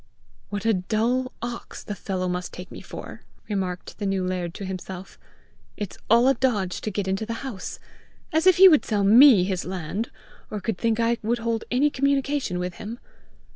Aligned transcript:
"What 0.49 0.65
a 0.65 0.73
dull 0.73 1.31
ox 1.43 1.83
the 1.83 1.93
fellow 1.93 2.27
must 2.27 2.51
take 2.51 2.71
me 2.71 2.81
for!" 2.81 3.21
remarked 3.47 3.99
the 3.99 4.07
new 4.07 4.25
laird 4.25 4.55
to 4.55 4.65
himself. 4.65 5.19
"It's 5.77 5.95
all 6.09 6.27
a 6.27 6.33
dodge 6.33 6.81
to 6.81 6.89
get 6.89 7.07
into 7.07 7.23
the 7.23 7.45
house! 7.45 7.77
As 8.33 8.47
if 8.47 8.57
he 8.57 8.67
would 8.67 8.83
sell 8.83 9.03
ME 9.03 9.43
his 9.43 9.63
land! 9.63 10.09
Or 10.49 10.59
could 10.59 10.79
think 10.79 10.99
I 10.99 11.19
would 11.21 11.37
hold 11.37 11.65
any 11.69 11.91
communication 11.91 12.57
with 12.57 12.77
him! 12.81 12.97